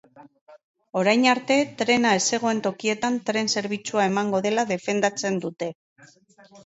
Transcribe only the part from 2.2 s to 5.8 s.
zegoen tokietan tren zerbitzua emango dela defendatzen dute.